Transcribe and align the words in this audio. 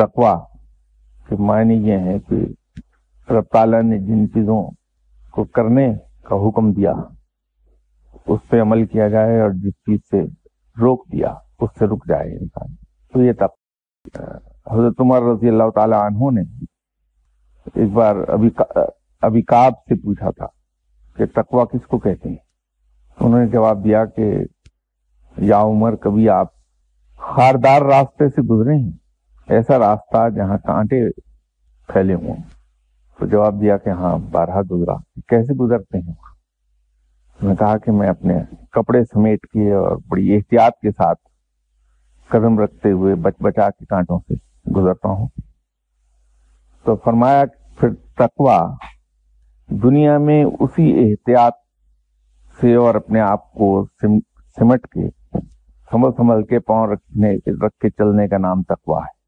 तकवा, 0.00 0.34
के 1.28 1.36
मायने 1.36 1.76
ये 1.76 1.96
है 1.98 2.18
कि 2.18 2.56
रब 3.30 3.44
ताला 3.44 3.80
ने 3.80 3.98
जिन 3.98 4.26
चीज़ों 4.26 4.62
को 5.32 5.44
करने 5.44 5.92
का 6.26 6.36
हुक्म 6.36 6.72
दिया, 6.74 6.92
उस 8.28 8.40
पर 8.46 8.58
अमल 8.58 8.84
किया 8.84 9.08
जाए 9.08 9.40
और 9.40 9.54
जिस 9.54 9.74
चीज़ 9.74 10.00
से 10.00 10.22
रोक 10.78 11.04
दिया 11.10 11.30
उससे 11.62 11.86
रुक 11.86 12.06
जाए 12.08 12.30
इंसान। 12.30 12.76
तो 13.12 13.22
ये 13.22 13.32
तक, 13.32 13.50
हज़रत 14.70 15.00
उमर 15.00 15.22
रज़ी 15.22 15.48
अल्लाह 15.48 15.70
ताला 15.70 16.08
ने 16.12 16.42
एक 17.78 17.94
बार 17.94 18.16
अभी 18.16 18.50
अभी 19.22 19.42
काब 19.42 19.74
से 19.88 19.94
पूछा 19.94 20.30
था 20.30 20.46
कि 21.16 21.26
तकवा 21.26 21.64
किसको 21.64 21.98
कहते 21.98 22.28
हैं? 22.28 22.40
तो 23.18 23.24
उन्होंने 23.26 23.46
जवाब 23.46 23.82
दिया 23.82 24.04
कि, 24.04 24.48
या 25.38 25.62
उमर, 25.62 25.96
कभी 25.96 26.26
आप 26.26 26.52
खारदार 27.20 27.82
रास्ते 27.82 28.28
से 28.28 28.42
गुजरे 28.42 28.76
हैं? 28.76 28.99
ऐसा 29.50 29.76
रास्ता 29.76 30.28
जहाँ 30.28 30.58
कांटे 30.58 31.08
फैले 31.88 32.14
हुए 32.14 32.34
तो 33.18 33.26
जवाब 33.26 33.58
दिया 33.60 33.76
कि 33.76 33.90
हाँ 33.90 34.18
बारह 34.30 34.62
गुजरा 34.62 34.94
कैसे 35.30 35.54
गुजरते 35.54 35.98
हैं 35.98 36.16
मैं 37.40 37.56
कहा 37.56 37.76
कि 37.76 37.90
मैं 37.90 38.08
अपने 38.08 38.34
कपड़े 38.74 39.04
समेट 39.04 39.44
के 39.44 39.72
और 39.74 39.96
बड़ी 40.08 40.30
एहतियात 40.30 40.76
के 40.82 40.90
साथ 40.90 41.14
कदम 42.30 42.60
रखते 42.60 42.90
हुए 42.90 43.14
बच 43.14 43.34
बचा 43.42 43.68
के 43.70 43.84
कांटों 43.84 44.18
से 44.18 44.36
गुजरता 44.68 45.08
हूँ। 45.08 45.30
तो 46.86 46.96
फरमाया 46.96 47.44
फिर 47.80 47.90
तकवा 48.18 48.58
दुनिया 49.68 50.18
में 50.18 50.44
उसी 50.44 50.90
एहतियात 51.08 51.60
से 52.60 52.76
और 52.76 52.96
अपने 52.96 53.20
आप 53.20 53.50
को 53.58 53.86
सिम, 53.86 54.18
सिमट 54.56 54.86
के 54.86 55.08
संभल 55.08 56.10
संभल 56.10 56.42
के 56.42 56.58
पाँव 56.58 56.92
रखने 56.92 57.34
रख 57.48 57.72
के 57.82 57.90
चलने 57.90 58.28
का 58.28 58.38
नाम 58.38 58.62
तकवा 58.62 59.04
है। 59.04 59.19